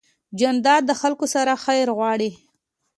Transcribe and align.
جانداد 0.39 0.81
د 0.87 0.91
خلکو 1.01 1.25
سره 1.33 1.53
خیر 1.63 1.87
غواړي. 1.97 2.31